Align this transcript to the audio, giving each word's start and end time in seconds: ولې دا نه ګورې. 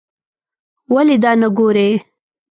ولې 0.93 1.17
دا 1.23 1.31
نه 1.41 1.47
ګورې. 1.57 1.89